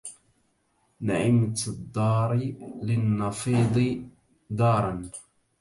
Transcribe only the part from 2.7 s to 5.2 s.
للنفيض دارا